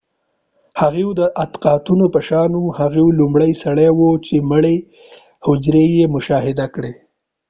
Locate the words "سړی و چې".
3.63-4.35